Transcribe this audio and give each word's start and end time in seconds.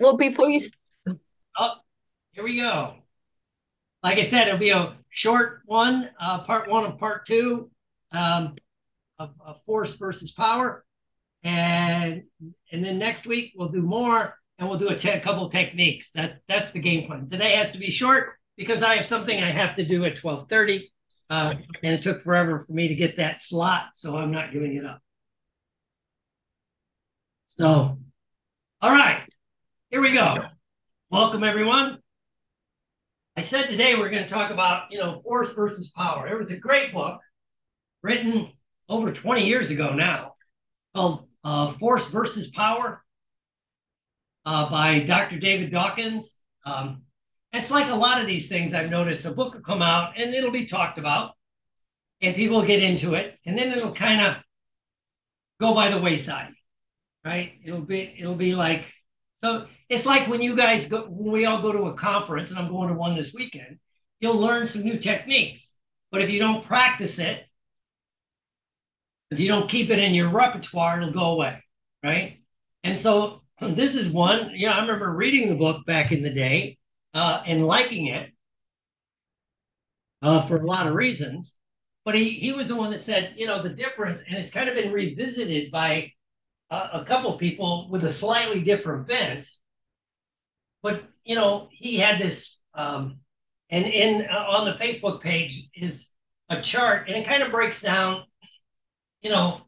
Well, 0.00 0.16
before 0.16 0.48
you, 0.48 0.60
Oh, 1.58 1.74
here 2.32 2.44
we 2.44 2.56
go. 2.56 2.94
Like 4.02 4.18
I 4.18 4.22
said, 4.22 4.46
it'll 4.46 4.58
be 4.58 4.70
a 4.70 4.96
short 5.10 5.62
one, 5.64 6.10
uh, 6.20 6.40
part 6.44 6.68
one 6.68 6.84
of 6.84 6.98
part 6.98 7.26
two 7.26 7.70
um, 8.12 8.56
of, 9.18 9.30
of 9.44 9.62
force 9.62 9.96
versus 9.96 10.32
power. 10.32 10.84
And 11.42 12.24
and 12.72 12.84
then 12.84 12.98
next 12.98 13.26
week 13.26 13.52
we'll 13.56 13.68
do 13.68 13.82
more 13.82 14.38
and 14.58 14.68
we'll 14.68 14.78
do 14.78 14.88
a 14.88 14.96
te- 14.96 15.20
couple 15.20 15.48
techniques. 15.48 16.10
That's 16.12 16.42
that's 16.48 16.72
the 16.72 16.78
game 16.80 17.06
plan. 17.06 17.26
Today 17.28 17.56
has 17.56 17.70
to 17.72 17.78
be 17.78 17.90
short 17.90 18.34
because 18.56 18.82
I 18.82 18.96
have 18.96 19.06
something 19.06 19.42
I 19.42 19.50
have 19.50 19.74
to 19.76 19.84
do 19.84 20.04
at 20.04 20.22
1230. 20.22 20.92
Uh, 21.28 21.54
and 21.82 21.94
it 21.94 22.02
took 22.02 22.22
forever 22.22 22.60
for 22.60 22.72
me 22.72 22.86
to 22.88 22.94
get 22.94 23.16
that 23.16 23.40
slot, 23.40 23.86
so 23.94 24.16
I'm 24.16 24.30
not 24.30 24.52
giving 24.52 24.76
it 24.76 24.84
up. 24.84 25.00
So, 27.46 27.98
all 28.80 28.90
right, 28.90 29.22
here 29.90 30.00
we 30.00 30.12
go. 30.12 30.46
Welcome, 31.10 31.44
everyone. 31.44 31.98
I 33.36 33.42
said 33.42 33.68
today 33.68 33.94
we're 33.94 34.10
going 34.10 34.24
to 34.24 34.28
talk 34.28 34.50
about, 34.50 34.90
you 34.90 34.98
know, 34.98 35.20
force 35.22 35.52
versus 35.52 35.92
power. 35.96 36.26
There 36.26 36.38
was 36.38 36.50
a 36.50 36.56
great 36.56 36.92
book 36.92 37.20
written 38.02 38.50
over 38.88 39.12
20 39.12 39.46
years 39.46 39.70
ago 39.70 39.94
now 39.94 40.32
called 40.94 41.28
uh, 41.44 41.68
Force 41.68 42.08
versus 42.08 42.48
Power 42.48 43.04
uh, 44.44 44.68
by 44.68 45.00
Dr. 45.00 45.38
David 45.38 45.72
Hawkins. 45.72 46.36
Um, 46.64 47.02
it's 47.52 47.70
like 47.70 47.88
a 47.88 47.94
lot 47.94 48.20
of 48.20 48.26
these 48.26 48.48
things 48.48 48.74
I've 48.74 48.90
noticed. 48.90 49.24
A 49.24 49.30
book 49.30 49.54
will 49.54 49.60
come 49.60 49.82
out 49.82 50.14
and 50.16 50.34
it'll 50.34 50.50
be 50.50 50.66
talked 50.66 50.98
about, 50.98 51.32
and 52.20 52.34
people 52.34 52.62
get 52.62 52.82
into 52.82 53.14
it, 53.14 53.38
and 53.46 53.56
then 53.56 53.72
it'll 53.72 53.92
kind 53.94 54.20
of 54.20 54.42
go 55.60 55.74
by 55.74 55.90
the 55.90 56.00
wayside, 56.00 56.52
right? 57.24 57.52
It'll 57.64 57.80
be 57.82 58.16
it'll 58.18 58.34
be 58.34 58.56
like 58.56 58.92
so. 59.36 59.68
It's 59.88 60.06
like 60.06 60.28
when 60.28 60.42
you 60.42 60.56
guys 60.56 60.88
go 60.88 61.06
when 61.08 61.32
we 61.32 61.46
all 61.46 61.62
go 61.62 61.72
to 61.72 61.86
a 61.86 61.94
conference, 61.94 62.50
and 62.50 62.58
I'm 62.58 62.68
going 62.68 62.88
to 62.88 62.94
one 62.94 63.14
this 63.14 63.34
weekend. 63.34 63.78
You'll 64.20 64.36
learn 64.36 64.66
some 64.66 64.82
new 64.82 64.98
techniques, 64.98 65.76
but 66.10 66.22
if 66.22 66.30
you 66.30 66.38
don't 66.38 66.64
practice 66.64 67.18
it, 67.18 67.44
if 69.30 69.38
you 69.38 69.48
don't 69.48 69.68
keep 69.68 69.90
it 69.90 69.98
in 69.98 70.14
your 70.14 70.30
repertoire, 70.30 71.00
it'll 71.00 71.12
go 71.12 71.32
away, 71.32 71.62
right? 72.02 72.40
And 72.82 72.96
so 72.96 73.42
this 73.60 73.94
is 73.94 74.08
one. 74.08 74.52
Yeah, 74.54 74.76
I 74.76 74.80
remember 74.80 75.14
reading 75.14 75.48
the 75.48 75.56
book 75.56 75.84
back 75.86 76.12
in 76.12 76.22
the 76.22 76.32
day 76.32 76.78
uh, 77.14 77.42
and 77.46 77.66
liking 77.66 78.06
it 78.06 78.32
uh, 80.22 80.40
for 80.40 80.56
a 80.56 80.66
lot 80.66 80.86
of 80.86 80.94
reasons. 80.94 81.56
But 82.04 82.14
he 82.14 82.30
he 82.30 82.52
was 82.52 82.68
the 82.68 82.76
one 82.76 82.90
that 82.90 83.00
said, 83.00 83.34
you 83.36 83.46
know, 83.46 83.62
the 83.62 83.70
difference, 83.70 84.22
and 84.26 84.38
it's 84.38 84.52
kind 84.52 84.68
of 84.68 84.76
been 84.76 84.92
revisited 84.92 85.72
by 85.72 86.12
uh, 86.70 86.88
a 86.92 87.04
couple 87.04 87.36
people 87.36 87.88
with 87.90 88.04
a 88.04 88.08
slightly 88.08 88.62
different 88.62 89.08
bent. 89.08 89.50
But 90.86 91.02
you 91.24 91.34
know, 91.34 91.66
he 91.72 91.98
had 91.98 92.20
this, 92.20 92.60
um, 92.72 93.18
and 93.70 93.86
in 93.86 94.24
uh, 94.30 94.38
on 94.38 94.66
the 94.66 94.74
Facebook 94.74 95.20
page 95.20 95.68
is 95.74 96.10
a 96.48 96.60
chart, 96.60 97.08
and 97.08 97.16
it 97.16 97.26
kind 97.26 97.42
of 97.42 97.50
breaks 97.50 97.82
down, 97.82 98.22
you 99.20 99.30
know, 99.30 99.62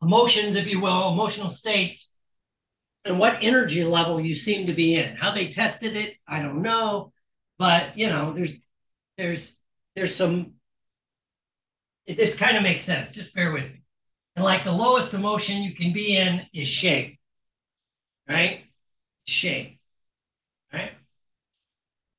emotions, 0.00 0.56
if 0.56 0.66
you 0.66 0.80
will, 0.80 1.12
emotional 1.12 1.50
states 1.50 2.08
and 3.04 3.18
what 3.18 3.36
energy 3.42 3.84
level 3.84 4.18
you 4.18 4.34
seem 4.34 4.66
to 4.66 4.72
be 4.72 4.94
in. 4.94 5.14
How 5.14 5.30
they 5.30 5.48
tested 5.48 5.94
it, 5.94 6.14
I 6.26 6.40
don't 6.40 6.62
know, 6.62 7.12
but 7.58 7.98
you 7.98 8.08
know, 8.08 8.32
there's 8.32 8.52
there's 9.18 9.56
there's 9.94 10.16
some. 10.16 10.54
This 12.06 12.34
kind 12.34 12.56
of 12.56 12.62
makes 12.62 12.80
sense. 12.80 13.12
Just 13.12 13.34
bear 13.34 13.52
with 13.52 13.70
me. 13.70 13.82
And 14.36 14.44
like 14.44 14.64
the 14.64 14.72
lowest 14.72 15.12
emotion 15.12 15.62
you 15.62 15.74
can 15.74 15.92
be 15.92 16.16
in 16.16 16.46
is 16.54 16.66
shame, 16.66 17.18
right? 18.26 18.64
Shame, 19.26 19.73
right? 20.74 20.92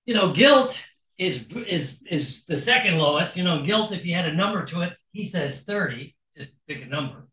You 0.05 0.13
know, 0.13 0.31
guilt 0.31 0.83
is 1.17 1.47
is 1.67 2.01
is 2.09 2.45
the 2.45 2.57
second 2.57 2.97
lowest. 2.97 3.37
You 3.37 3.43
know, 3.43 3.63
guilt. 3.63 3.91
If 3.91 4.05
you 4.05 4.15
had 4.15 4.27
a 4.27 4.33
number 4.33 4.65
to 4.65 4.81
it, 4.81 4.93
he 5.11 5.23
says 5.23 5.63
thirty. 5.63 6.15
Just 6.37 6.53
pick 6.67 6.81
a 6.81 6.85
number, 6.85 7.27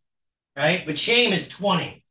right? 0.56 0.84
But 0.86 0.98
shame 0.98 1.32
is 1.32 1.48
twenty. 1.48 2.04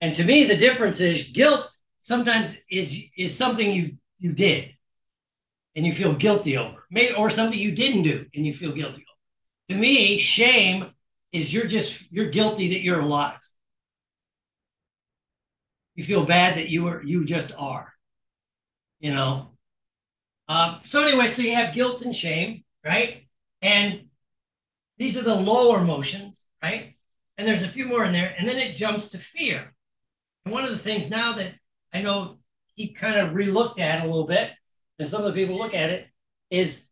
And 0.00 0.14
to 0.16 0.24
me, 0.24 0.44
the 0.44 0.56
difference 0.56 1.00
is 1.00 1.28
guilt 1.28 1.66
sometimes 1.98 2.56
is 2.70 3.04
is 3.16 3.36
something 3.36 3.70
you 3.70 3.96
you 4.18 4.32
did 4.32 4.70
and 5.76 5.86
you 5.86 5.92
feel 5.92 6.14
guilty 6.14 6.56
over, 6.56 6.84
Maybe, 6.90 7.14
or 7.14 7.30
something 7.30 7.58
you 7.58 7.72
didn't 7.72 8.02
do 8.02 8.26
and 8.34 8.44
you 8.44 8.54
feel 8.54 8.72
guilty 8.72 9.04
over. 9.04 9.18
To 9.68 9.74
me, 9.76 10.18
shame 10.18 10.90
is 11.32 11.52
you're 11.52 11.66
just 11.66 12.10
you're 12.10 12.30
guilty 12.30 12.70
that 12.70 12.82
you're 12.82 13.00
alive. 13.00 13.38
You 15.94 16.04
feel 16.04 16.24
bad 16.24 16.56
that 16.56 16.68
you 16.70 16.86
are 16.88 17.02
you 17.02 17.24
just 17.24 17.52
are. 17.58 17.92
You 19.00 19.14
know. 19.14 19.48
Um, 20.48 20.80
so 20.84 21.02
anyway, 21.02 21.28
so 21.28 21.42
you 21.42 21.54
have 21.54 21.74
guilt 21.74 22.02
and 22.02 22.14
shame, 22.14 22.64
right? 22.84 23.28
And 23.62 24.08
these 24.98 25.16
are 25.16 25.22
the 25.22 25.34
lower 25.34 25.80
emotions, 25.80 26.44
right? 26.62 26.96
And 27.38 27.46
there's 27.46 27.62
a 27.62 27.68
few 27.68 27.86
more 27.86 28.04
in 28.04 28.12
there, 28.12 28.34
and 28.38 28.48
then 28.48 28.58
it 28.58 28.76
jumps 28.76 29.10
to 29.10 29.18
fear. 29.18 29.72
And 30.44 30.52
one 30.52 30.64
of 30.64 30.70
the 30.70 30.78
things 30.78 31.10
now 31.10 31.34
that 31.34 31.54
I 31.92 32.02
know 32.02 32.38
he 32.74 32.88
kind 32.88 33.16
of 33.18 33.34
relooked 33.34 33.80
at 33.80 34.04
a 34.04 34.06
little 34.06 34.26
bit, 34.26 34.50
and 34.98 35.08
some 35.08 35.24
of 35.24 35.32
the 35.32 35.40
people 35.40 35.56
look 35.58 35.74
at 35.74 35.90
it, 35.90 36.08
is 36.50 36.86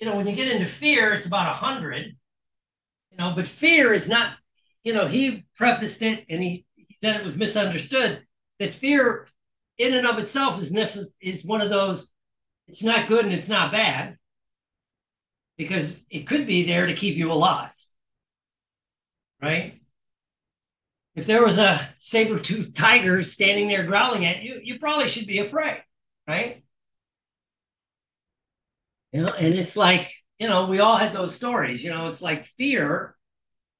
you 0.00 0.06
know 0.06 0.16
when 0.16 0.26
you 0.26 0.34
get 0.34 0.52
into 0.52 0.66
fear, 0.66 1.12
it's 1.14 1.26
about 1.26 1.50
a 1.50 1.54
hundred, 1.54 2.16
you 3.10 3.18
know, 3.18 3.32
but 3.34 3.48
fear 3.48 3.92
is 3.92 4.08
not, 4.08 4.36
you 4.84 4.92
know, 4.92 5.06
he 5.06 5.44
prefaced 5.56 6.02
it 6.02 6.24
and 6.28 6.42
he, 6.42 6.64
he 6.74 6.96
said 7.02 7.16
it 7.16 7.24
was 7.24 7.36
misunderstood 7.36 8.22
that 8.58 8.72
fear 8.72 9.26
in 9.78 9.94
and 9.94 10.06
of 10.06 10.18
itself 10.18 10.60
is 10.60 10.72
necess- 10.72 11.12
is 11.20 11.44
one 11.44 11.60
of 11.60 11.70
those 11.70 12.12
it's 12.66 12.82
not 12.82 13.08
good 13.08 13.24
and 13.24 13.32
it's 13.32 13.48
not 13.48 13.72
bad 13.72 14.18
because 15.56 16.00
it 16.10 16.26
could 16.26 16.46
be 16.46 16.66
there 16.66 16.86
to 16.86 16.94
keep 16.94 17.16
you 17.16 17.32
alive. 17.32 17.70
Right? 19.40 19.80
If 21.14 21.26
there 21.26 21.44
was 21.44 21.58
a 21.58 21.88
saber-toothed 21.96 22.76
tiger 22.76 23.22
standing 23.22 23.68
there 23.68 23.84
growling 23.84 24.26
at 24.26 24.42
you 24.42 24.60
you 24.62 24.78
probably 24.78 25.08
should 25.08 25.26
be 25.26 25.38
afraid 25.38 25.82
right? 26.28 26.62
You 29.12 29.22
know 29.22 29.32
and 29.32 29.54
it's 29.54 29.76
like 29.76 30.12
you 30.38 30.48
know 30.48 30.66
we 30.66 30.80
all 30.80 30.96
had 30.96 31.12
those 31.12 31.34
stories 31.34 31.82
you 31.82 31.90
know 31.90 32.08
it's 32.08 32.22
like 32.22 32.46
fear 32.46 33.16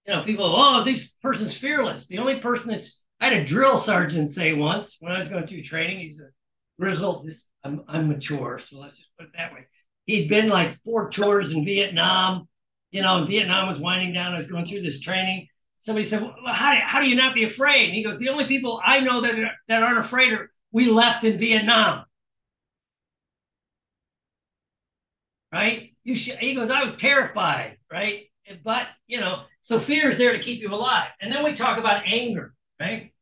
you 0.06 0.14
know 0.14 0.22
people 0.22 0.46
oh 0.46 0.82
this 0.82 1.08
person's 1.22 1.56
fearless. 1.56 2.06
The 2.06 2.18
only 2.18 2.40
person 2.40 2.70
that's 2.70 3.02
i 3.20 3.28
had 3.28 3.40
a 3.40 3.44
drill 3.44 3.76
sergeant 3.76 4.28
say 4.28 4.52
once 4.52 4.96
when 5.00 5.12
i 5.12 5.18
was 5.18 5.28
going 5.28 5.46
through 5.46 5.62
training 5.62 5.98
he's 5.98 6.20
a 6.20 6.28
grizzled 6.80 7.26
this 7.26 7.48
I'm, 7.64 7.82
I'm 7.88 8.08
mature 8.08 8.58
so 8.58 8.78
let's 8.78 8.98
just 8.98 9.10
put 9.18 9.26
it 9.26 9.32
that 9.36 9.52
way. 9.52 9.66
He'd 10.06 10.28
been 10.28 10.48
like 10.48 10.80
four 10.84 11.10
tours 11.10 11.52
in 11.52 11.64
vietnam 11.64 12.48
you 12.90 13.02
know 13.02 13.24
vietnam 13.24 13.68
was 13.68 13.80
winding 13.80 14.12
down 14.12 14.32
i 14.32 14.36
was 14.36 14.50
going 14.50 14.64
through 14.64 14.82
this 14.82 15.00
training. 15.00 15.48
Somebody 15.80 16.04
said 16.04 16.22
well, 16.22 16.34
how, 16.46 16.76
how 16.84 17.00
do 17.00 17.08
you 17.08 17.14
not 17.14 17.36
be 17.36 17.44
afraid? 17.44 17.86
And 17.86 17.94
he 17.94 18.02
goes 18.02 18.18
the 18.18 18.28
only 18.28 18.46
people 18.46 18.80
i 18.84 19.00
know 19.00 19.20
that, 19.20 19.38
are, 19.38 19.50
that 19.68 19.82
aren't 19.82 19.98
afraid 19.98 20.32
are 20.32 20.50
we 20.72 20.86
left 20.86 21.24
in 21.24 21.38
vietnam. 21.38 22.04
Right? 25.52 25.94
You 26.04 26.14
should, 26.14 26.38
he 26.38 26.54
goes 26.54 26.70
i 26.70 26.82
was 26.82 26.94
terrified 26.94 27.78
right? 27.90 28.24
But 28.64 28.86
you 29.06 29.20
know 29.20 29.42
so 29.62 29.78
fear 29.78 30.10
is 30.10 30.16
there 30.16 30.32
to 30.32 30.38
keep 30.38 30.60
you 30.62 30.72
alive. 30.72 31.08
And 31.20 31.32
then 31.32 31.44
we 31.44 31.52
talk 31.52 31.78
about 31.78 32.04
anger 32.06 32.54
right? 32.80 33.12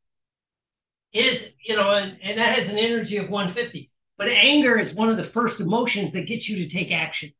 Is 1.12 1.52
you 1.64 1.76
know 1.76 1.90
and, 1.90 2.18
and 2.22 2.38
that 2.38 2.56
has 2.56 2.68
an 2.68 2.78
energy 2.78 3.16
of 3.16 3.30
150 3.30 3.90
but 4.18 4.28
anger 4.28 4.78
is 4.78 4.94
one 4.94 5.08
of 5.08 5.16
the 5.16 5.24
first 5.24 5.60
emotions 5.60 6.12
that 6.12 6.26
gets 6.26 6.48
you 6.48 6.56
to 6.56 6.68
take 6.74 6.90
action. 6.90 7.32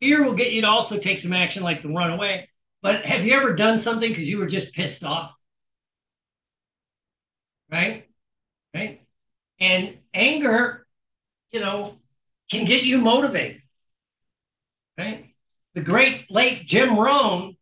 Fear 0.00 0.24
will 0.24 0.34
get 0.34 0.52
you 0.52 0.62
to 0.62 0.68
also 0.68 0.98
take 0.98 1.18
some 1.18 1.32
action 1.32 1.62
like 1.62 1.82
to 1.82 1.92
run 1.92 2.12
away. 2.12 2.48
But 2.80 3.04
have 3.06 3.26
you 3.26 3.34
ever 3.34 3.54
done 3.54 3.78
something 3.78 4.08
because 4.08 4.28
you 4.28 4.38
were 4.38 4.46
just 4.46 4.72
pissed 4.72 5.04
off? 5.04 5.36
Right? 7.70 8.08
Right? 8.74 9.02
And 9.58 9.98
anger 10.14 10.86
you 11.50 11.60
know 11.60 11.98
can 12.50 12.64
get 12.64 12.84
you 12.84 12.98
motivated. 12.98 13.62
Right? 14.96 15.34
The 15.74 15.82
great 15.82 16.30
late 16.30 16.66
Jim 16.66 16.98
Rohn 16.98 17.56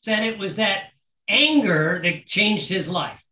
said 0.00 0.22
it 0.22 0.38
was 0.38 0.56
that 0.56 0.84
anger 1.28 2.00
that 2.02 2.26
changed 2.26 2.68
his 2.68 2.88
life. 2.88 3.22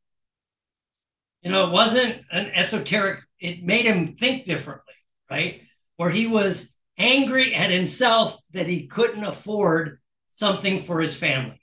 You 1.42 1.50
know, 1.50 1.66
it 1.66 1.72
wasn't 1.72 2.22
an 2.30 2.50
esoteric, 2.54 3.20
it 3.40 3.62
made 3.62 3.84
him 3.84 4.14
think 4.14 4.44
differently, 4.44 4.94
right? 5.30 5.62
Where 5.96 6.10
he 6.10 6.26
was 6.26 6.72
angry 6.96 7.54
at 7.54 7.70
himself 7.70 8.38
that 8.52 8.66
he 8.66 8.86
couldn't 8.86 9.24
afford 9.24 9.98
something 10.30 10.82
for 10.84 11.00
his 11.00 11.16
family. 11.16 11.60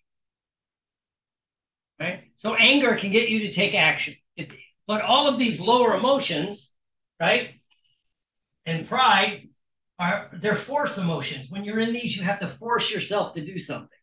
Right? 2.00 2.26
So 2.38 2.56
anger 2.56 2.96
can 2.96 3.12
get 3.12 3.30
you 3.30 3.40
to 3.42 3.52
take 3.52 3.74
action. 3.74 4.16
It, 4.36 4.50
but 4.88 5.02
all 5.02 5.28
of 5.28 5.38
these 5.38 5.60
lower 5.60 5.96
emotions, 5.96 6.74
right? 7.20 7.52
And 8.66 8.88
pride 8.88 9.50
are 10.00 10.30
they're 10.34 10.56
force 10.56 10.98
emotions. 10.98 11.48
When 11.50 11.64
you're 11.64 11.80
in 11.80 11.94
these, 11.94 12.16
you 12.16 12.24
have 12.24 12.40
to 12.40 12.48
force 12.48 12.92
yourself 12.92 13.36
to 13.36 13.46
do 13.46 13.58
something, 13.58 13.99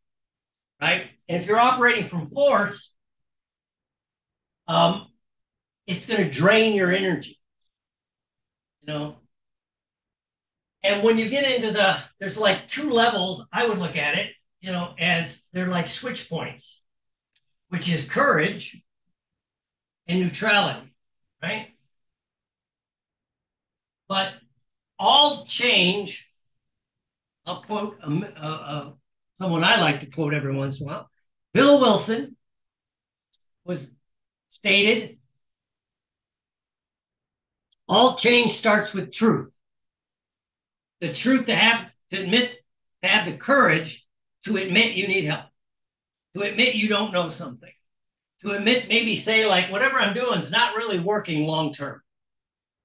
right? 0.81 1.11
And 1.29 1.41
if 1.41 1.47
you're 1.47 1.59
operating 1.59 2.05
from 2.05 2.27
force, 2.27 2.95
um, 4.69 5.07
it's 5.87 6.07
going 6.07 6.25
to 6.25 6.31
drain 6.31 6.75
your 6.75 6.93
energy. 6.93 7.39
You 8.83 8.93
know? 8.93 9.17
And 10.83 11.03
when 11.03 11.19
you 11.19 11.29
get 11.29 11.51
into 11.51 11.73
the, 11.73 11.99
there's 12.21 12.37
like 12.37 12.69
two 12.69 12.91
levels, 12.91 13.45
I 13.53 13.67
would 13.67 13.79
look 13.79 13.97
at 13.97 14.17
it, 14.19 14.31
you 14.61 14.73
know, 14.73 14.95
as 14.99 15.43
they're 15.53 15.69
like 15.69 15.89
switch 15.89 16.29
points, 16.29 16.81
which 17.69 17.89
is 17.89 18.09
courage 18.09 18.81
and 20.07 20.21
neutrality, 20.21 20.93
right? 21.43 21.69
But 24.09 24.35
all 24.99 25.45
change, 25.45 26.29
I'll 27.45 27.63
quote 27.63 27.99
uh, 28.03 28.25
uh, 28.41 28.91
someone 29.39 29.65
I 29.65 29.81
like 29.81 30.01
to 30.01 30.07
quote 30.07 30.35
every 30.35 30.55
once 30.55 30.81
in 30.81 30.87
a 30.87 30.93
while. 30.93 31.11
Bill 31.53 31.79
Wilson 31.81 32.37
was 33.65 33.91
stated 34.47 35.19
all 37.89 38.15
change 38.15 38.53
starts 38.53 38.93
with 38.93 39.13
truth. 39.13 39.57
The 41.01 41.13
truth 41.13 41.47
to 41.47 41.55
have 41.55 41.93
to 42.11 42.23
admit, 42.23 42.53
to 43.03 43.09
have 43.09 43.27
the 43.27 43.37
courage 43.37 44.07
to 44.45 44.57
admit 44.57 44.97
you 44.97 45.07
need 45.07 45.25
help, 45.25 45.47
to 46.35 46.43
admit 46.43 46.75
you 46.75 46.89
don't 46.89 47.13
know 47.13 47.29
something, 47.29 47.73
to 48.43 48.53
admit 48.53 48.89
maybe 48.89 49.15
say 49.15 49.47
like 49.47 49.71
whatever 49.71 49.99
I'm 49.99 50.15
doing 50.15 50.41
is 50.41 50.51
not 50.51 50.77
really 50.77 50.99
working 50.99 51.47
long 51.47 51.73
term. 51.73 52.01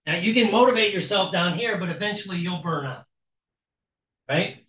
Now 0.06 0.18
you 0.18 0.34
can 0.34 0.52
motivate 0.52 0.94
yourself 0.94 1.32
down 1.32 1.58
here, 1.58 1.78
but 1.78 1.90
eventually 1.90 2.38
you'll 2.38 2.62
burn 2.62 2.86
out. 2.86 3.06
Right? 4.30 4.61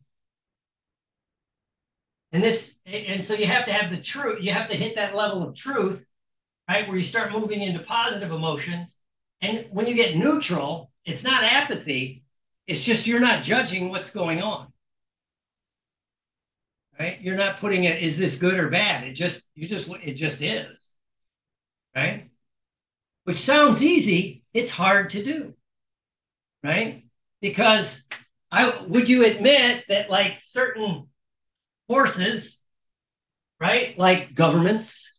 And 2.33 2.43
this, 2.43 2.79
and 2.87 3.23
so 3.23 3.35
you 3.35 3.47
have 3.47 3.67
to 3.67 3.73
have 3.73 3.91
the 3.91 4.03
truth, 4.03 4.39
you 4.41 4.53
have 4.53 4.71
to 4.71 4.77
hit 4.77 4.97
that 4.97 5.15
level 5.15 5.43
of 5.43 5.55
truth, 5.55 6.07
right? 6.69 6.89
Where 6.89 6.97
you 6.97 7.05
start 7.05 7.31
moving 7.31 7.61
into 7.61 7.81
positive 7.81 8.33
emotions. 8.33 8.99
And 9.43 9.67
when 9.71 9.87
you 9.87 9.95
get 9.95 10.17
neutral, 10.17 10.91
it's 11.05 11.25
not 11.25 11.45
apathy, 11.45 12.25
it's 12.67 12.85
just 12.85 13.07
you're 13.07 13.21
not 13.21 13.43
judging 13.43 13.91
what's 13.91 14.11
going 14.11 14.41
on. 14.41 14.69
Right? 16.99 17.21
You're 17.21 17.37
not 17.37 17.59
putting 17.59 17.85
it, 17.85 18.03
is 18.03 18.17
this 18.17 18.39
good 18.39 18.59
or 18.59 18.71
bad? 18.71 19.05
It 19.05 19.13
just, 19.13 19.51
you 19.55 19.67
just, 19.67 19.91
it 20.03 20.15
just 20.15 20.41
is. 20.41 20.93
Right? 21.95 22.31
Which 23.25 23.39
sounds 23.39 23.83
easy, 23.83 24.45
it's 24.55 24.71
hard 24.71 25.11
to 25.11 25.23
do. 25.23 25.55
Right? 26.63 27.05
Because 27.41 28.05
I 28.51 28.85
would 28.87 29.09
you 29.09 29.25
admit 29.25 29.85
that 29.89 30.09
like 30.09 30.39
certain 30.41 31.09
forces, 31.93 32.59
right? 33.61 33.99
Like 33.99 34.35
governments, 34.35 35.15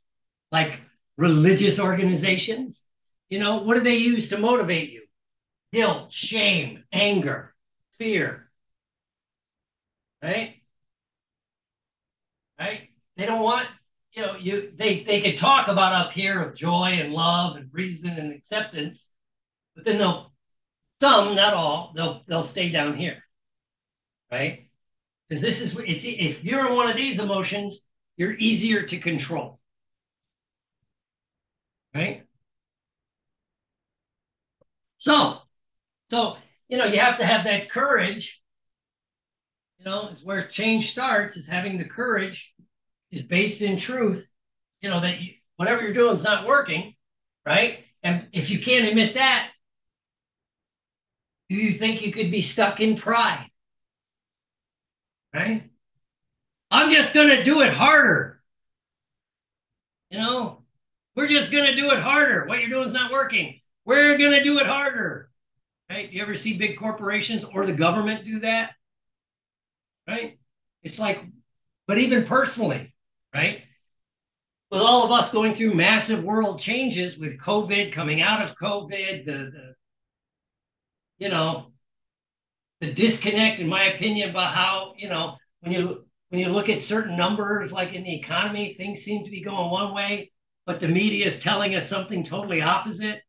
like 0.52 0.82
religious 1.18 1.80
organizations. 1.80 2.84
You 3.30 3.38
know, 3.38 3.58
what 3.58 3.76
do 3.76 3.82
they 3.82 3.98
use 3.98 4.30
to 4.30 4.40
motivate 4.40 4.90
you? 4.90 5.04
Guilt, 5.72 6.12
shame, 6.12 6.84
anger, 6.92 7.54
fear. 8.00 8.50
Right? 10.24 10.64
Right? 12.60 12.90
They 13.18 13.28
don't 13.28 13.44
want, 13.44 13.68
you 14.14 14.24
know, 14.24 14.36
you 14.36 14.72
they 14.76 15.04
they 15.04 15.22
could 15.22 15.38
talk 15.38 15.68
about 15.68 15.94
up 15.94 16.12
here 16.12 16.42
of 16.42 16.56
joy 16.56 16.98
and 17.00 17.14
love 17.14 17.56
and 17.56 17.70
reason 17.72 18.18
and 18.18 18.34
acceptance, 18.34 19.10
but 19.76 19.86
then 19.86 20.00
they'll 20.00 20.34
some, 21.00 21.36
not 21.36 21.54
all, 21.54 21.92
they'll 21.96 22.24
they'll 22.28 22.42
stay 22.42 22.72
down 22.72 22.96
here. 22.96 23.24
Right? 24.32 24.70
Because 25.28 25.42
this 25.42 25.62
is 25.62 25.76
it's 25.86 26.06
if 26.06 26.44
you're 26.44 26.68
in 26.68 26.76
one 26.76 26.90
of 26.90 26.98
these 26.98 27.20
emotions, 27.20 27.86
you're 28.18 28.34
easier 28.34 28.84
to 28.84 28.98
control. 28.98 29.60
Right? 31.94 32.24
So, 34.98 35.40
so 36.10 36.38
you 36.68 36.78
know, 36.78 36.86
you 36.86 37.00
have 37.00 37.18
to 37.20 37.26
have 37.26 37.46
that 37.46 37.70
courage. 37.70 38.42
You 39.80 39.86
know, 39.86 40.08
is 40.08 40.24
where 40.24 40.42
change 40.44 40.92
starts, 40.92 41.36
is 41.36 41.48
having 41.48 41.78
the 41.78 41.84
courage, 41.84 42.54
is 43.12 43.22
based 43.22 43.62
in 43.62 43.78
truth, 43.78 44.32
you 44.82 44.90
know, 44.90 45.02
that 45.02 45.22
you, 45.22 45.34
whatever 45.58 45.84
you're 45.84 45.94
doing 45.94 46.14
is 46.14 46.24
not 46.24 46.48
working, 46.48 46.96
right? 47.46 47.80
And 48.02 48.28
if 48.32 48.50
you 48.50 48.60
can't 48.60 48.88
admit 48.88 49.16
that, 49.16 49.50
do 51.50 51.56
you 51.56 51.74
think 51.74 52.06
you 52.06 52.12
could 52.12 52.32
be 52.32 52.42
stuck 52.42 52.80
in 52.80 52.96
pride? 52.96 53.50
Right? 55.34 55.70
I'm 56.72 56.92
just 56.92 57.14
going 57.14 57.30
to 57.30 57.44
do 57.44 57.62
it 57.62 57.74
harder. 57.74 58.42
You 60.10 60.20
know, 60.20 60.64
we're 61.16 61.28
just 61.28 61.52
going 61.52 61.66
to 61.66 61.76
do 61.76 61.92
it 61.92 62.00
harder. 62.00 62.46
What 62.46 62.60
you're 62.60 62.70
doing 62.70 62.88
is 62.88 62.94
not 62.94 63.12
working. 63.12 63.60
We're 63.86 64.18
going 64.18 64.32
to 64.32 64.44
do 64.44 64.60
it 64.60 64.68
harder. 64.68 65.30
Right? 65.90 66.12
You 66.12 66.22
ever 66.22 66.36
see 66.36 66.58
big 66.58 66.78
corporations 66.78 67.44
or 67.44 67.66
the 67.66 67.74
government 67.74 68.26
do 68.26 68.40
that? 68.40 68.72
Right? 70.08 70.40
It's 70.82 71.00
like, 71.00 71.24
but 71.88 71.98
even 71.98 72.26
personally, 72.26 72.94
right? 73.34 73.62
With 74.72 74.82
all 74.82 75.06
of 75.06 75.12
us 75.12 75.32
going 75.32 75.54
through 75.54 75.76
massive 75.76 76.24
world 76.24 76.60
changes 76.60 77.18
with 77.18 77.40
COVID, 77.40 77.92
coming 77.92 78.22
out 78.22 78.44
of 78.44 78.56
COVID, 78.56 79.26
the, 79.26 79.32
the 79.32 79.76
you 81.20 81.30
know, 81.30 81.73
the 82.84 82.94
disconnect, 82.94 83.62
in 83.62 83.68
my 83.68 83.86
opinion, 83.86 84.30
about 84.30 84.54
how 84.54 84.94
you 84.98 85.08
know 85.08 85.38
when 85.62 85.72
you 85.72 86.06
when 86.30 86.42
you 86.42 86.50
look 86.50 86.68
at 86.68 86.82
certain 86.82 87.16
numbers, 87.16 87.72
like 87.72 87.94
in 87.94 88.04
the 88.04 88.16
economy, 88.16 88.74
things 88.74 89.02
seem 89.02 89.24
to 89.24 89.32
be 89.32 89.42
going 89.42 89.72
one 89.72 89.94
way, 89.94 90.32
but 90.66 90.80
the 90.80 90.88
media 90.88 91.26
is 91.26 91.40
telling 91.40 91.76
us 91.76 91.88
something 91.88 92.24
totally 92.24 92.62
opposite, 92.62 93.22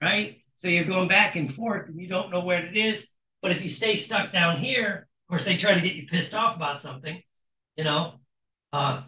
right? 0.00 0.38
So 0.58 0.68
you're 0.68 0.84
going 0.84 1.08
back 1.08 1.34
and 1.34 1.52
forth, 1.52 1.88
and 1.88 1.98
you 1.98 2.08
don't 2.08 2.30
know 2.30 2.44
where 2.44 2.64
it 2.64 2.76
is. 2.76 3.08
But 3.42 3.50
if 3.52 3.62
you 3.62 3.68
stay 3.68 3.96
stuck 3.96 4.32
down 4.32 4.58
here, 4.58 5.08
of 5.24 5.30
course, 5.30 5.44
they 5.44 5.56
try 5.56 5.74
to 5.74 5.80
get 5.80 5.94
you 5.94 6.06
pissed 6.06 6.34
off 6.34 6.54
about 6.54 6.80
something, 6.80 7.20
you 7.76 7.84
know. 7.84 8.14
Uh, 8.72 9.02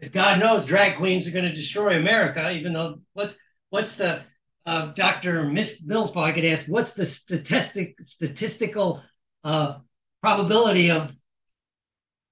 as 0.00 0.10
God 0.10 0.38
knows, 0.38 0.64
drag 0.64 0.96
queens 0.98 1.26
are 1.26 1.32
going 1.32 1.44
to 1.44 1.52
destroy 1.52 1.98
America, 1.98 2.50
even 2.52 2.72
though 2.72 3.00
what 3.12 3.34
what's 3.70 3.96
the 3.96 4.22
uh, 4.66 4.86
Dr. 4.86 5.44
Miss 5.44 5.82
I 5.90 6.32
could 6.32 6.44
ask, 6.44 6.66
what's 6.66 6.92
the 6.92 7.06
statistic 7.06 7.96
statistical 8.02 9.02
uh, 9.44 9.78
probability 10.22 10.90
of 10.90 11.12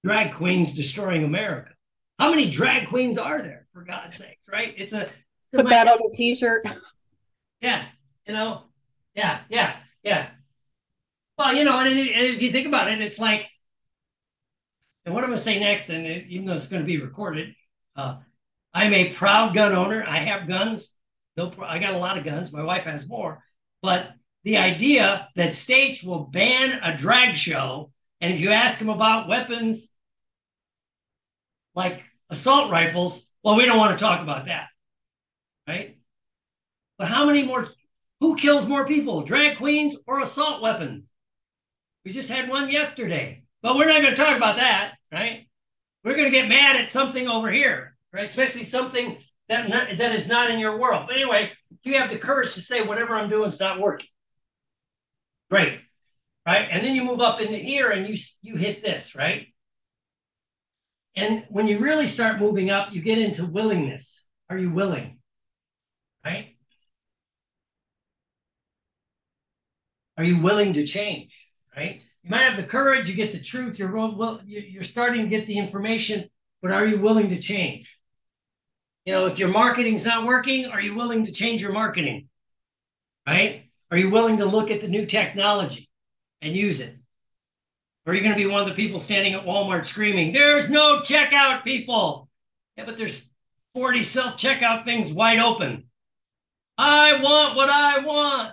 drag 0.05 0.35
queens 0.35 0.73
destroying 0.73 1.25
America? 1.25 1.71
How 2.19 2.31
many 2.31 2.51
drag 2.51 2.89
queens 2.89 3.17
are 3.17 3.41
there, 3.41 3.67
for 3.73 3.85
God's 3.85 4.17
sake, 4.17 4.39
right? 4.51 4.75
It's 4.77 4.93
a 4.93 5.09
put 5.53 5.69
that 5.69 5.89
on 5.89 5.99
a 5.99 6.17
t-shirt. 6.17 6.67
Yeah, 7.61 7.85
you 8.27 8.35
know, 8.35 8.65
yeah, 9.15 9.41
yeah, 9.49 9.77
yeah. 10.03 10.29
Well, 11.37 11.55
you 11.55 11.65
know, 11.65 11.79
and, 11.79 11.89
and 11.89 12.27
if 12.27 12.43
you 12.43 12.51
think 12.51 12.67
about 12.67 12.91
it, 12.91 13.01
it's 13.01 13.19
like, 13.19 13.49
and 15.05 15.15
what 15.15 15.25
I'm 15.25 15.31
going 15.31 15.39
to 15.39 15.43
say 15.43 15.59
next, 15.59 15.89
and 15.89 16.07
it, 16.07 16.27
even 16.29 16.47
though 16.47 16.55
it's 16.55 16.69
going 16.69 16.83
to 16.83 16.87
be 16.87 17.01
recorded, 17.01 17.55
uh, 17.97 18.17
I'm 18.75 18.93
a 18.93 19.13
proud 19.13 19.55
gun 19.55 19.73
owner. 19.73 20.05
I 20.07 20.19
have 20.19 20.49
guns. 20.49 20.93
I 21.39 21.79
got 21.79 21.95
a 21.95 21.99
lot 21.99 22.19
of 22.19 22.25
guns. 22.25 22.53
My 22.53 22.65
wife 22.65 22.85
has 22.85 23.09
more. 23.09 23.43
But 23.83 24.11
the 24.45 24.57
idea 24.57 25.29
that 25.37 25.55
states 25.55 26.03
will 26.03 26.25
ban 26.25 26.81
a 26.83 26.97
drag 26.97 27.37
show, 27.37 27.93
and 28.21 28.33
if 28.33 28.41
you 28.41 28.51
ask 28.51 28.79
them 28.79 28.89
about 28.89 29.29
weapons 29.29 29.93
like 31.75 32.03
assault 32.31 32.71
rifles, 32.71 33.31
well, 33.43 33.57
we 33.57 33.67
don't 33.67 33.79
want 33.79 33.97
to 33.97 34.05
talk 34.05 34.21
about 34.21 34.47
that. 34.47 34.69
Right? 35.67 35.99
But 36.99 37.09
how 37.09 37.25
many 37.27 37.45
more? 37.45 37.69
Who 38.21 38.35
kills 38.35 38.67
more 38.67 38.85
people, 38.85 39.23
drag 39.23 39.59
queens 39.59 39.97
or 40.07 40.21
assault 40.21 40.61
weapons? 40.61 41.05
We 42.05 42.11
just 42.11 42.29
had 42.29 42.49
one 42.49 42.69
yesterday, 42.69 43.45
but 43.63 43.77
we're 43.77 43.87
not 43.87 44.03
going 44.03 44.15
to 44.15 44.21
talk 44.21 44.37
about 44.37 44.57
that, 44.57 44.95
right? 45.13 45.47
We're 46.03 46.17
going 46.17 46.25
to 46.25 46.37
get 46.37 46.49
mad 46.49 46.77
at 46.77 46.91
something 46.91 47.29
over 47.29 47.51
here, 47.51 47.97
right? 48.13 48.29
Especially 48.29 48.65
something 48.65 49.19
that 49.49 49.69
not, 49.69 49.97
that 49.97 50.15
is 50.15 50.29
not 50.29 50.51
in 50.51 50.59
your 50.59 50.79
world. 50.79 51.07
But 51.07 51.17
anyway, 51.17 51.53
you 51.83 51.99
have 51.99 52.11
the 52.11 52.19
courage 52.19 52.55
to 52.55 52.61
say 52.61 52.83
whatever 52.83 53.17
I'm 53.17 53.31
doing 53.31 53.49
is 53.49 53.61
not 53.61 53.81
working. 53.81 54.09
Great, 55.51 55.81
right? 56.47 56.69
And 56.71 56.85
then 56.85 56.95
you 56.95 57.05
move 57.05 57.21
up 57.21 57.41
into 57.41 57.57
here 57.57 57.91
and 57.91 58.07
you 58.07 58.17
you 58.43 58.57
hit 58.57 58.83
this, 58.83 59.15
right? 59.15 59.47
And 61.17 61.45
when 61.49 61.67
you 61.67 61.79
really 61.79 62.07
start 62.07 62.39
moving 62.39 62.71
up, 62.71 62.93
you 62.93 63.01
get 63.01 63.19
into 63.19 63.47
willingness. 63.47 64.25
Are 64.51 64.59
you 64.59 64.71
willing? 64.71 65.19
Right? 66.25 66.57
Are 70.17 70.25
you 70.25 70.41
willing 70.41 70.75
to 70.75 70.87
change? 70.87 71.33
Right? 71.75 72.03
You 72.23 72.31
might 72.31 72.43
have 72.43 72.57
the 72.57 72.63
courage, 72.63 73.09
you 73.09 73.15
get 73.15 73.33
the 73.33 73.41
truth, 73.41 73.79
you're 73.79 73.97
you're 74.47 74.85
starting 74.85 75.23
to 75.23 75.29
get 75.29 75.47
the 75.47 75.59
information, 75.59 76.29
but 76.61 76.73
are 76.73 76.87
you 76.87 77.01
willing 77.01 77.31
to 77.31 77.41
change? 77.41 77.98
You 79.09 79.15
know, 79.15 79.25
if 79.25 79.39
your 79.39 79.49
marketing's 79.49 80.05
not 80.05 80.27
working, 80.27 80.67
are 80.67 80.83
you 80.83 80.95
willing 80.95 81.25
to 81.25 81.33
change 81.33 81.63
your 81.63 81.73
marketing? 81.73 82.29
Right? 83.27 83.71
Are 83.91 83.97
you 83.97 84.11
willing 84.11 84.37
to 84.37 84.45
look 84.45 84.71
at 84.71 84.83
the 84.83 84.89
new 84.89 85.07
technology 85.07 85.89
and 86.43 86.55
use 86.55 86.81
it? 86.81 86.95
Or 88.05 88.13
are 88.13 88.15
you 88.15 88.21
going 88.21 88.35
to 88.35 88.39
be 88.39 88.45
one 88.45 88.61
of 88.61 88.69
the 88.69 88.75
people 88.75 89.01
standing 89.01 89.33
at 89.33 89.47
Walmart 89.47 89.87
screaming, 89.87 90.35
there's 90.35 90.69
no 90.69 91.01
checkout, 91.01 91.65
people? 91.65 92.29
Yeah, 92.77 92.85
but 92.85 92.99
there's 92.99 93.27
40 93.73 94.03
self 94.03 94.37
checkout 94.37 94.85
things 94.85 95.11
wide 95.11 95.39
open. 95.39 95.85
I 96.77 97.23
want 97.23 97.57
what 97.57 97.71
I 97.71 98.01
want. 98.01 98.53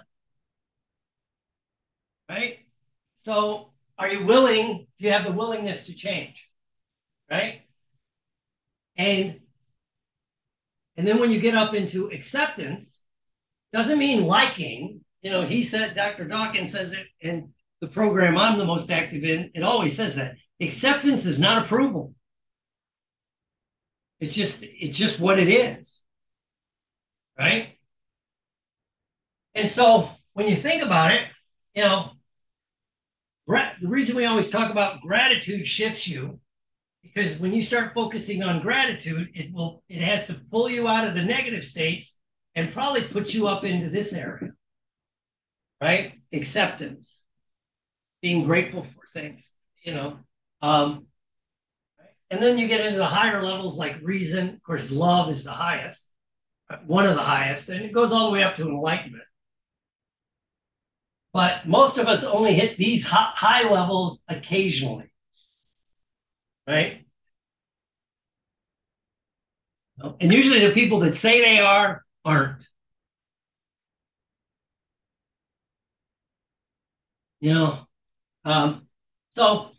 Right? 2.29 2.59
So, 3.17 3.71
are 3.97 4.07
you 4.07 4.25
willing? 4.25 4.87
Do 4.99 5.05
you 5.05 5.11
have 5.11 5.25
the 5.25 5.33
willingness 5.33 5.87
to 5.87 5.93
change? 5.93 6.49
Right? 7.29 7.63
And 8.95 9.41
and 10.97 11.05
then 11.05 11.19
when 11.19 11.31
you 11.31 11.39
get 11.39 11.55
up 11.55 11.73
into 11.73 12.07
acceptance, 12.07 13.01
doesn't 13.73 13.99
mean 13.99 14.25
liking. 14.25 15.01
You 15.21 15.31
know, 15.31 15.45
he 15.45 15.63
said, 15.63 15.95
Dr. 15.95 16.29
Hawkins 16.29 16.71
says 16.71 16.93
it 16.93 17.07
in 17.19 17.49
the 17.81 17.87
program 17.87 18.37
I'm 18.37 18.57
the 18.57 18.65
most 18.65 18.89
active 18.89 19.23
in. 19.23 19.51
It 19.53 19.63
always 19.63 19.95
says 19.95 20.15
that 20.15 20.35
acceptance 20.61 21.25
is 21.25 21.39
not 21.39 21.63
approval. 21.65 22.13
It's 24.19 24.33
just 24.33 24.59
it's 24.61 24.97
just 24.97 25.19
what 25.19 25.39
it 25.39 25.49
is. 25.49 26.01
Right? 27.37 27.77
And 29.53 29.67
so 29.67 30.09
when 30.33 30.47
you 30.47 30.55
think 30.55 30.81
about 30.81 31.11
it, 31.11 31.27
you 31.73 31.83
know, 31.83 32.11
the 33.47 33.87
reason 33.87 34.15
we 34.15 34.25
always 34.25 34.49
talk 34.49 34.71
about 34.71 35.01
gratitude 35.01 35.67
shifts 35.67 36.07
you 36.07 36.39
because 37.05 37.37
when 37.37 37.53
you 37.53 37.61
start 37.61 37.93
focusing 37.93 38.43
on 38.43 38.61
gratitude, 38.61 39.29
it 39.33 39.53
will 39.53 39.83
it 39.87 40.01
has 40.01 40.27
to 40.27 40.41
pull 40.51 40.69
you 40.69 40.87
out 40.87 41.07
of 41.07 41.13
the 41.13 41.23
negative 41.23 41.63
states 41.63 42.17
and 42.55 42.73
probably 42.73 43.03
put 43.03 43.33
you 43.33 43.47
up 43.47 43.63
into 43.63 43.89
this 43.89 44.13
area. 44.13 44.51
Right? 45.81 46.13
Acceptance. 46.33 47.21
Being 48.21 48.43
grateful 48.43 48.83
for 48.83 49.01
things, 49.13 49.51
you 49.83 49.93
know. 49.93 50.19
Um, 50.61 51.05
and 52.31 52.41
then 52.41 52.57
you 52.57 52.67
get 52.67 52.83
into 52.83 52.97
the 52.97 53.05
higher 53.05 53.43
levels 53.43 53.77
like 53.77 53.97
reason. 54.01 54.49
Of 54.49 54.63
course, 54.63 54.89
love 54.89 55.29
is 55.29 55.43
the 55.43 55.51
highest, 55.51 56.11
one 56.87 57.05
of 57.05 57.15
the 57.15 57.21
highest, 57.21 57.69
and 57.69 57.85
it 57.85 57.93
goes 57.93 58.11
all 58.11 58.27
the 58.27 58.33
way 58.33 58.43
up 58.43 58.55
to 58.55 58.63
enlightenment. 58.63 59.23
But 61.33 61.67
most 61.67 61.97
of 61.97 62.07
us 62.07 62.23
only 62.23 62.53
hit 62.53 62.77
these 62.77 63.05
high 63.05 63.69
levels 63.69 64.23
occasionally, 64.27 65.11
right? 66.67 67.05
And 70.19 70.31
usually 70.31 70.65
the 70.65 70.73
people 70.73 70.99
that 70.99 71.15
say 71.15 71.41
they 71.41 71.59
are 71.59 72.03
aren't. 72.23 72.67
You 77.41 77.53
know, 77.53 77.87
um, 78.43 78.87
so 79.35 79.71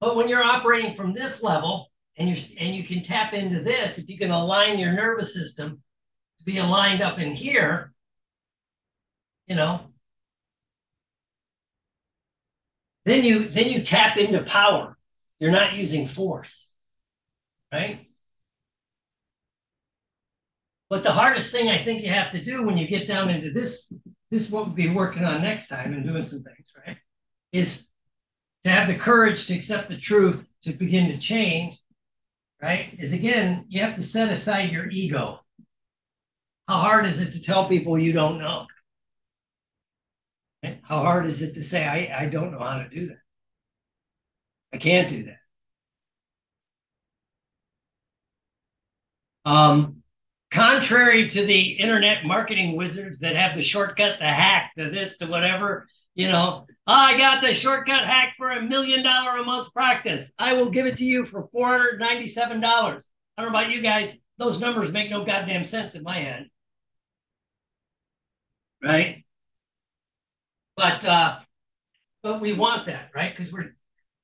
but 0.00 0.16
when 0.16 0.28
you're 0.28 0.42
operating 0.42 0.94
from 0.94 1.12
this 1.12 1.42
level 1.42 1.90
and 2.16 2.28
you 2.28 2.36
and 2.58 2.74
you 2.74 2.84
can 2.84 3.02
tap 3.02 3.34
into 3.34 3.62
this, 3.62 3.98
if 3.98 4.08
you 4.08 4.18
can 4.18 4.30
align 4.30 4.78
your 4.78 4.92
nervous 4.92 5.34
system 5.34 5.82
to 6.38 6.44
be 6.44 6.58
aligned 6.58 7.02
up 7.02 7.18
in 7.18 7.32
here, 7.32 7.92
you 9.46 9.56
know, 9.56 9.80
then 13.04 13.24
you 13.24 13.48
then 13.48 13.68
you 13.70 13.82
tap 13.82 14.16
into 14.18 14.42
power. 14.44 14.97
You're 15.40 15.52
not 15.52 15.74
using 15.74 16.06
force, 16.06 16.68
right? 17.72 18.06
But 20.90 21.02
the 21.02 21.12
hardest 21.12 21.52
thing 21.52 21.68
I 21.68 21.78
think 21.78 22.02
you 22.02 22.10
have 22.10 22.32
to 22.32 22.42
do 22.42 22.66
when 22.66 22.78
you 22.78 22.88
get 22.88 23.06
down 23.06 23.28
into 23.28 23.50
this, 23.50 23.92
this 24.30 24.46
is 24.46 24.50
what 24.50 24.66
we'll 24.66 24.74
be 24.74 24.88
working 24.88 25.24
on 25.24 25.42
next 25.42 25.68
time 25.68 25.92
and 25.92 26.04
doing 26.04 26.22
some 26.22 26.42
things, 26.42 26.72
right? 26.86 26.96
Is 27.52 27.86
to 28.64 28.70
have 28.70 28.88
the 28.88 28.94
courage 28.94 29.46
to 29.46 29.54
accept 29.54 29.88
the 29.88 29.96
truth 29.96 30.52
to 30.64 30.72
begin 30.72 31.08
to 31.08 31.18
change, 31.18 31.78
right? 32.60 32.96
Is 32.98 33.12
again, 33.12 33.66
you 33.68 33.82
have 33.82 33.96
to 33.96 34.02
set 34.02 34.30
aside 34.30 34.72
your 34.72 34.88
ego. 34.88 35.40
How 36.66 36.78
hard 36.78 37.06
is 37.06 37.20
it 37.20 37.32
to 37.32 37.42
tell 37.42 37.68
people 37.68 37.98
you 37.98 38.12
don't 38.12 38.38
know? 38.38 38.66
How 40.82 41.00
hard 41.00 41.26
is 41.26 41.42
it 41.42 41.54
to 41.54 41.62
say, 41.62 41.86
I, 41.86 42.24
I 42.24 42.26
don't 42.26 42.50
know 42.50 42.58
how 42.58 42.78
to 42.82 42.88
do 42.88 43.08
that? 43.08 43.18
I 44.72 44.76
can't 44.78 45.08
do 45.08 45.24
that. 45.24 45.38
Um, 49.44 50.02
contrary 50.50 51.28
to 51.28 51.44
the 51.44 51.72
internet 51.72 52.24
marketing 52.24 52.76
wizards 52.76 53.20
that 53.20 53.36
have 53.36 53.54
the 53.54 53.62
shortcut, 53.62 54.18
the 54.18 54.26
hack, 54.26 54.72
the 54.76 54.84
this, 54.90 55.16
the 55.18 55.26
whatever, 55.26 55.86
you 56.14 56.28
know, 56.28 56.66
oh, 56.86 56.92
I 56.92 57.16
got 57.16 57.42
the 57.42 57.54
shortcut 57.54 58.04
hack 58.04 58.34
for 58.36 58.50
a 58.50 58.62
million 58.62 59.02
dollar 59.02 59.38
a 59.38 59.44
month 59.44 59.72
practice. 59.72 60.30
I 60.38 60.54
will 60.54 60.70
give 60.70 60.86
it 60.86 60.96
to 60.98 61.04
you 61.04 61.24
for 61.24 61.48
$497. 61.48 63.08
I 63.36 63.42
don't 63.42 63.52
know 63.52 63.58
about 63.58 63.70
you 63.72 63.80
guys. 63.80 64.16
Those 64.36 64.60
numbers 64.60 64.92
make 64.92 65.10
no 65.10 65.24
goddamn 65.24 65.64
sense 65.64 65.94
in 65.94 66.02
my 66.02 66.18
head. 66.18 66.48
Right? 68.82 69.24
But 70.76 71.04
uh 71.04 71.40
but 72.22 72.40
we 72.40 72.52
want 72.52 72.86
that, 72.86 73.10
right? 73.14 73.34
Because 73.34 73.52
we're, 73.52 73.74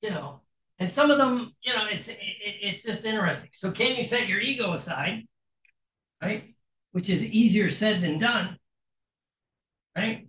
you 0.05 0.11
know, 0.11 0.43
and 0.79 0.91
some 0.91 1.11
of 1.11 1.19
them, 1.19 1.55
you 1.63 1.75
know, 1.75 1.87
it's 1.91 2.09
it, 2.09 2.19
it's 2.21 2.83
just 2.85 3.05
interesting. 3.05 3.51
So 3.55 3.73
can 3.73 3.97
you 3.97 4.03
set 4.03 4.29
your 4.29 4.41
ego 4.41 4.73
aside, 4.75 5.25
right? 6.23 6.55
Which 6.93 7.09
is 7.09 7.25
easier 7.25 7.71
said 7.71 8.03
than 8.03 8.19
done, 8.19 8.59
right? 9.97 10.27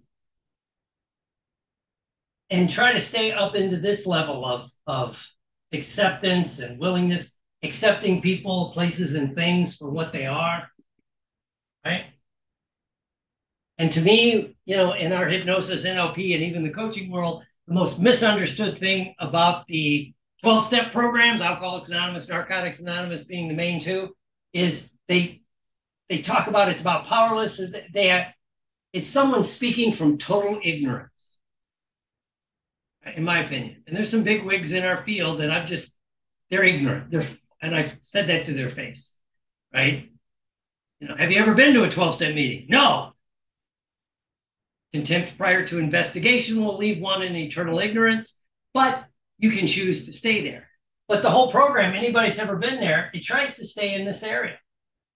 and 2.49 2.69
try 2.69 2.93
to 2.93 3.01
stay 3.01 3.31
up 3.31 3.55
into 3.55 3.77
this 3.77 4.05
level 4.05 4.45
of 4.45 4.71
of 4.87 5.27
acceptance 5.73 6.59
and 6.59 6.79
willingness, 6.79 7.33
accepting 7.63 8.21
people, 8.21 8.71
places, 8.71 9.15
and 9.15 9.35
things 9.35 9.75
for 9.75 9.89
what 9.89 10.13
they 10.13 10.25
are. 10.25 10.69
Right. 11.85 12.05
And 13.77 13.91
to 13.91 14.01
me, 14.01 14.55
you 14.65 14.77
know, 14.77 14.93
in 14.93 15.11
our 15.11 15.27
hypnosis, 15.27 15.85
NLP, 15.85 16.33
and 16.33 16.43
even 16.43 16.63
the 16.63 16.69
coaching 16.69 17.11
world, 17.11 17.43
the 17.67 17.73
most 17.73 17.99
misunderstood 17.99 18.77
thing 18.77 19.15
about 19.19 19.67
the 19.67 20.13
12 20.41 20.63
step 20.63 20.91
programs, 20.91 21.41
Alcoholics 21.41 21.89
Anonymous, 21.89 22.29
Narcotics 22.29 22.79
Anonymous 22.79 23.25
being 23.25 23.47
the 23.47 23.53
main 23.53 23.79
two, 23.79 24.15
is 24.53 24.91
they 25.07 25.41
they 26.09 26.19
talk 26.19 26.47
about 26.47 26.69
it's 26.69 26.81
about 26.81 27.05
powerless. 27.05 27.59
They 27.93 28.07
have, 28.07 28.27
it's 28.93 29.09
someone 29.09 29.43
speaking 29.43 29.91
from 29.91 30.17
total 30.19 30.59
ignorance 30.63 31.15
in 33.15 33.23
my 33.23 33.39
opinion. 33.39 33.83
And 33.85 33.95
there's 33.95 34.09
some 34.09 34.23
big 34.23 34.43
wigs 34.43 34.71
in 34.71 34.83
our 34.83 35.03
field 35.03 35.39
that 35.39 35.51
I'm 35.51 35.67
just, 35.67 35.95
they're 36.49 36.63
ignorant. 36.63 37.11
They're, 37.11 37.27
and 37.61 37.75
I've 37.75 37.97
said 38.01 38.27
that 38.27 38.45
to 38.45 38.53
their 38.53 38.69
face, 38.69 39.15
right? 39.73 40.09
You 40.99 41.07
know, 41.07 41.15
have 41.15 41.31
you 41.31 41.39
ever 41.39 41.53
been 41.53 41.73
to 41.73 41.83
a 41.83 41.89
12 41.89 42.15
step 42.15 42.35
meeting? 42.35 42.67
No. 42.69 43.13
Contempt 44.95 45.37
prior 45.37 45.67
to 45.67 45.77
investigation 45.77 46.63
will 46.63 46.77
leave 46.77 47.01
one 47.01 47.21
in 47.21 47.35
eternal 47.35 47.79
ignorance, 47.79 48.39
but 48.73 49.03
you 49.37 49.51
can 49.51 49.67
choose 49.67 50.05
to 50.05 50.13
stay 50.13 50.41
there. 50.41 50.69
But 51.09 51.21
the 51.21 51.29
whole 51.29 51.51
program, 51.51 51.97
anybody's 51.97 52.39
ever 52.39 52.55
been 52.55 52.79
there, 52.79 53.11
it 53.13 53.21
tries 53.21 53.57
to 53.57 53.65
stay 53.65 53.93
in 53.93 54.05
this 54.05 54.23
area. 54.23 54.57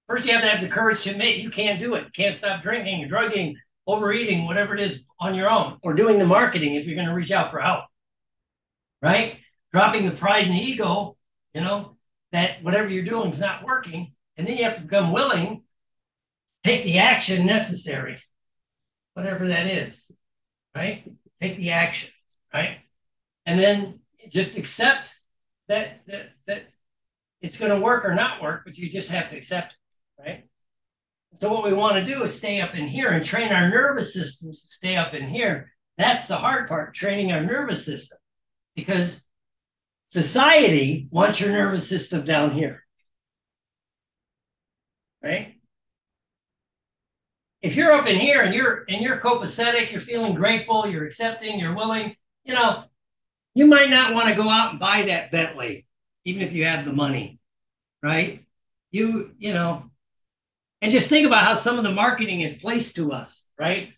First, 0.06 0.26
you 0.26 0.34
have 0.34 0.42
to 0.42 0.50
have 0.50 0.60
the 0.60 0.68
courage 0.68 1.04
to 1.04 1.12
admit 1.12 1.38
you 1.38 1.50
can't 1.50 1.80
do 1.80 1.94
it. 1.94 2.14
Can't 2.14 2.36
stop 2.36 2.62
drinking, 2.62 3.08
drugging, 3.08 3.56
overeating, 3.88 4.46
whatever 4.46 4.74
it 4.74 4.82
is 4.82 5.06
on 5.18 5.34
your 5.34 5.50
own, 5.50 5.78
or 5.82 5.94
doing 5.94 6.20
the 6.20 6.28
marketing 6.28 6.76
if 6.76 6.86
you're 6.86 6.96
going 6.98 7.08
to 7.08 7.14
reach 7.14 7.32
out 7.32 7.50
for 7.50 7.62
help. 7.62 7.86
Right? 9.02 9.38
Dropping 9.72 10.04
the 10.04 10.12
pride 10.12 10.44
and 10.44 10.56
the 10.56 10.62
ego, 10.62 11.16
you 11.54 11.62
know, 11.62 11.96
that 12.34 12.62
whatever 12.66 12.90
you're 12.90 13.06
doing 13.06 13.30
is 13.30 13.40
not 13.40 13.64
working. 13.64 14.12
And 14.36 14.46
then 14.46 14.58
you 14.58 14.66
have 14.66 14.76
to 14.76 14.82
become 14.82 15.14
willing, 15.14 15.64
take 16.66 16.84
the 16.84 16.98
action 16.98 17.46
necessary, 17.46 18.18
whatever 19.14 19.48
that 19.48 19.68
is. 19.68 20.12
Right? 20.76 21.12
Take 21.42 21.58
the 21.58 21.72
action. 21.72 22.12
Right? 22.54 22.80
And 23.46 23.60
then 23.60 24.00
just 24.30 24.58
accept 24.58 25.16
that 25.68 26.02
that 26.08 26.32
that 26.48 26.68
it's 27.42 27.60
going 27.60 27.72
to 27.72 27.80
work 27.80 28.06
or 28.06 28.16
not 28.16 28.42
work, 28.42 28.64
but 28.66 28.78
you 28.78 28.90
just 28.90 29.10
have 29.10 29.30
to 29.30 29.38
accept 29.38 29.74
it, 29.74 30.22
right? 30.22 30.44
So 31.38 31.52
what 31.54 31.64
we 31.64 31.74
want 31.74 31.96
to 31.96 32.14
do 32.14 32.24
is 32.24 32.36
stay 32.36 32.60
up 32.60 32.76
in 32.76 32.86
here 32.86 33.10
and 33.10 33.24
train 33.24 33.52
our 33.52 33.70
nervous 33.70 34.14
systems 34.14 34.64
to 34.64 34.68
stay 34.70 34.98
up 34.98 35.14
in 35.14 35.30
here. 35.30 35.72
That's 35.98 36.28
the 36.28 36.38
hard 36.38 36.68
part, 36.68 36.96
training 36.96 37.32
our 37.32 37.44
nervous 37.44 37.86
system. 37.86 38.18
Because 38.76 39.24
society 40.10 41.08
wants 41.12 41.40
your 41.40 41.52
nervous 41.52 41.88
system 41.88 42.26
down 42.26 42.52
here. 42.52 42.84
Right? 45.24 45.59
If 47.62 47.76
you're 47.76 47.94
up 47.94 48.08
in 48.08 48.16
here 48.16 48.42
and 48.42 48.54
you're 48.54 48.86
and 48.88 49.02
you're 49.02 49.20
copacetic, 49.20 49.92
you're 49.92 50.02
feeling 50.02 50.36
grateful, 50.36 50.88
you're 50.88 51.06
accepting, 51.06 51.60
you're 51.60 51.76
willing, 51.76 52.16
you 52.46 52.54
know, 52.54 52.86
you 53.54 53.66
might 53.66 53.90
not 53.90 54.14
want 54.14 54.30
to 54.30 54.36
go 54.36 54.50
out 54.50 54.72
and 54.72 54.80
buy 54.80 55.04
that 55.04 55.32
Bentley, 55.32 55.86
even 56.24 56.42
if 56.42 56.54
you 56.54 56.66
have 56.66 56.86
the 56.86 56.94
money, 56.94 57.40
right? 58.02 58.46
You, 58.92 59.32
you 59.38 59.54
know, 59.54 59.90
and 60.82 60.92
just 60.92 61.10
think 61.10 61.28
about 61.28 61.44
how 61.44 61.56
some 61.56 61.78
of 61.78 61.84
the 61.84 61.92
marketing 61.92 62.42
is 62.42 62.58
placed 62.58 62.96
to 62.96 63.12
us, 63.12 63.50
right? 63.60 63.90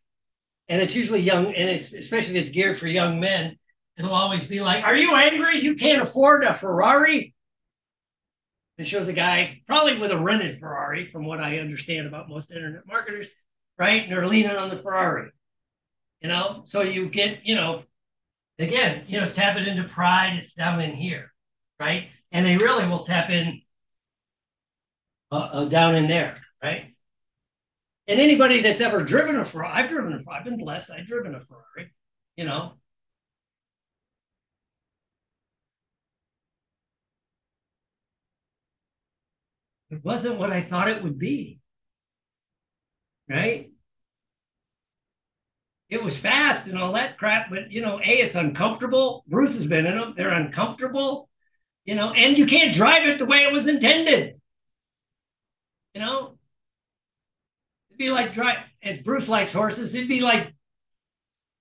And 0.67 0.81
it's 0.81 0.95
usually 0.95 1.19
young, 1.19 1.53
and 1.53 1.69
it's, 1.69 1.93
especially 1.93 2.37
if 2.37 2.43
it's 2.43 2.51
geared 2.51 2.79
for 2.79 2.87
young 2.87 3.19
men, 3.19 3.57
it'll 3.97 4.13
always 4.13 4.45
be 4.45 4.61
like, 4.61 4.83
Are 4.83 4.95
you 4.95 5.15
angry? 5.15 5.59
You 5.61 5.75
can't 5.75 6.01
afford 6.01 6.43
a 6.43 6.53
Ferrari? 6.53 7.35
It 8.77 8.87
shows 8.87 9.07
a 9.07 9.13
guy 9.13 9.61
probably 9.67 9.99
with 9.99 10.11
a 10.11 10.17
rented 10.17 10.59
Ferrari, 10.59 11.05
from 11.11 11.25
what 11.25 11.39
I 11.39 11.59
understand 11.59 12.07
about 12.07 12.29
most 12.29 12.51
internet 12.51 12.87
marketers, 12.87 13.27
right? 13.81 14.03
And 14.03 14.11
they're 14.11 14.27
leaning 14.27 14.55
on 14.55 14.69
the 14.69 14.77
Ferrari. 14.77 15.31
You 16.21 16.29
know, 16.29 16.61
so 16.65 16.83
you 16.83 17.09
get, 17.09 17.39
you 17.47 17.55
know, 17.55 17.81
again, 18.59 19.05
you 19.07 19.17
know, 19.17 19.23
it's 19.23 19.33
tapping 19.33 19.65
into 19.65 19.85
pride. 19.85 20.37
It's 20.39 20.53
down 20.53 20.81
in 20.81 20.91
here, 20.91 21.33
right? 21.79 22.09
And 22.31 22.45
they 22.45 22.57
really 22.57 22.87
will 22.87 23.03
tap 23.03 23.31
in 23.31 23.63
uh, 25.31 25.35
uh, 25.35 25.65
down 25.65 25.95
in 25.95 26.07
there, 26.07 26.37
right? 26.61 26.93
And 28.07 28.19
anybody 28.19 28.61
that's 28.61 28.81
ever 28.81 29.03
driven 29.03 29.35
a 29.35 29.45
Ferrari, 29.45 29.73
I've 29.73 29.89
driven 29.89 30.13
a 30.13 30.19
Ferrari. 30.19 30.39
I've 30.39 30.45
been 30.45 30.59
blessed. 30.59 30.91
I've 30.91 31.07
driven 31.07 31.33
a 31.33 31.39
Ferrari. 31.39 31.91
You 32.37 32.45
know, 32.45 32.73
it 39.89 40.05
wasn't 40.05 40.37
what 40.37 40.51
I 40.51 40.61
thought 40.61 40.87
it 40.87 41.01
would 41.01 41.17
be. 41.17 41.59
Right? 43.27 43.70
It 45.91 46.01
was 46.01 46.17
fast 46.17 46.67
and 46.67 46.77
all 46.79 46.93
that 46.93 47.19
crap, 47.19 47.51
but 47.51 47.71
you 47.71 47.81
know, 47.81 47.99
A, 47.99 48.09
it's 48.21 48.35
uncomfortable. 48.35 49.23
Bruce 49.27 49.53
has 49.55 49.67
been 49.67 49.85
in 49.85 49.97
them, 49.97 50.13
they're 50.17 50.31
uncomfortable, 50.31 51.29
you 51.85 51.95
know, 51.95 52.13
and 52.13 52.37
you 52.37 52.47
can't 52.47 52.73
drive 52.75 53.07
it 53.07 53.19
the 53.19 53.25
way 53.25 53.39
it 53.39 53.53
was 53.53 53.67
intended. 53.67 54.41
You 55.93 56.01
know, 56.01 56.37
it'd 57.89 57.97
be 57.97 58.09
like 58.09 58.33
drive 58.33 58.57
as 58.83 59.01
Bruce 59.01 59.29
likes 59.29 59.53
horses, 59.53 59.93
it'd 59.95 60.07
be 60.07 60.21
like, 60.21 60.53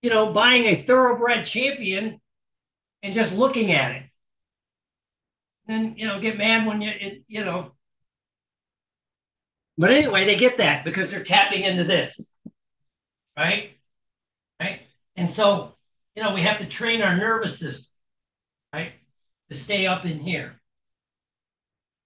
you 0.02 0.10
know, 0.10 0.32
buying 0.32 0.64
a 0.66 0.74
thoroughbred 0.76 1.44
champion 1.46 2.20
and 3.02 3.14
just 3.14 3.34
looking 3.34 3.72
at 3.72 3.92
it. 3.96 4.02
Then 5.66 5.94
you 5.96 6.06
know, 6.06 6.20
get 6.20 6.36
mad 6.36 6.66
when 6.66 6.82
you 6.82 6.90
it, 6.90 7.24
you 7.28 7.44
know, 7.44 7.72
but 9.78 9.90
anyway, 9.90 10.24
they 10.24 10.36
get 10.36 10.58
that 10.58 10.84
because 10.84 11.10
they're 11.10 11.24
tapping 11.24 11.62
into 11.64 11.84
this, 11.84 12.30
right? 13.36 13.46
Right. 13.46 13.79
And 15.16 15.30
so, 15.30 15.74
you 16.14 16.22
know, 16.22 16.34
we 16.34 16.42
have 16.42 16.58
to 16.58 16.66
train 16.66 17.02
our 17.02 17.16
nervous 17.16 17.58
system, 17.58 17.92
right, 18.72 18.92
to 19.50 19.56
stay 19.56 19.86
up 19.86 20.04
in 20.04 20.18
here, 20.18 20.60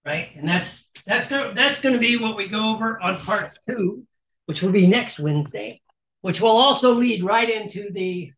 right? 0.04 0.30
And 0.34 0.48
that's 0.48 0.90
that's 1.06 1.28
gonna 1.28 1.54
that's 1.54 1.80
gonna 1.80 1.98
be 1.98 2.16
what 2.16 2.36
we 2.36 2.48
go 2.48 2.74
over 2.74 3.00
on 3.00 3.18
part 3.18 3.58
two, 3.68 4.06
which 4.46 4.62
will 4.62 4.72
be 4.72 4.86
next 4.86 5.20
Wednesday, 5.20 5.80
which 6.22 6.40
will 6.40 6.56
also 6.56 6.94
lead 6.94 7.24
right 7.24 7.48
into 7.48 7.90
the 7.92 8.32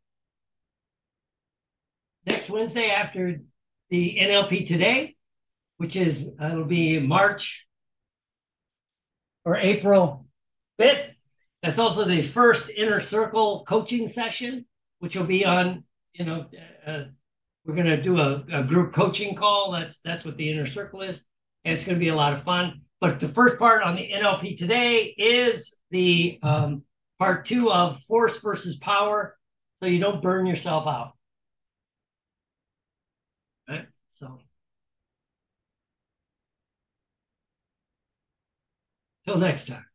next 2.26 2.50
Wednesday 2.50 2.90
after 2.90 3.40
the 3.90 4.18
NLP 4.20 4.66
today, 4.66 5.16
which 5.76 5.96
is 5.96 6.30
uh, 6.40 6.46
it'll 6.46 6.64
be 6.64 6.99
March 7.00 7.66
or 9.44 9.56
April 9.56 10.26
5th. 10.80 11.15
That's 11.66 11.80
also 11.80 12.04
the 12.04 12.23
first 12.23 12.70
inner 12.70 13.00
circle 13.00 13.64
coaching 13.66 14.06
session, 14.06 14.66
which 15.00 15.16
will 15.16 15.26
be 15.26 15.44
on, 15.44 15.82
you 16.12 16.25
know, 16.25 16.46
uh, 16.87 17.06
we're 17.64 17.75
going 17.75 17.88
to 17.88 18.00
do 18.00 18.20
a, 18.20 18.44
a, 18.52 18.62
group 18.62 18.92
coaching 18.92 19.35
call. 19.35 19.73
That's 19.73 19.99
that's 20.04 20.25
what 20.25 20.37
the 20.37 20.49
inner 20.49 20.66
circle 20.66 21.02
is. 21.02 21.25
And 21.64 21.75
it's 21.75 21.82
going 21.82 21.96
to 21.96 22.00
be 22.00 22.11
a 22.11 22.14
lot 22.14 22.32
of 22.32 22.44
fun. 22.44 22.82
But 23.00 23.18
the 23.18 23.26
first 23.26 23.58
part 23.58 23.82
on 23.82 23.96
the 23.96 24.08
NLP 24.08 24.56
today 24.56 25.12
is 25.18 25.76
the 25.90 26.38
um, 26.40 26.85
part 27.18 27.46
two 27.46 27.73
of 27.73 28.00
force 28.02 28.38
versus 28.40 28.76
power, 28.76 29.37
so 29.80 29.87
you 29.87 29.99
don't 29.99 30.23
burn 30.23 30.46
yourself 30.46 30.87
out. 30.87 31.14
Right? 33.68 33.87
So. 34.12 34.38
Till 39.25 39.38
next 39.38 39.66
time. 39.66 39.87